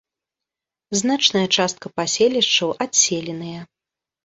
Значная 1.01 1.43
частка 1.59 1.93
паселішчаў 1.99 2.69
адселеныя. 2.89 3.61